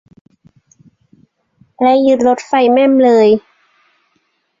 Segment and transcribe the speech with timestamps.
[1.81, 3.27] และยึดรถไฟแม่มเลย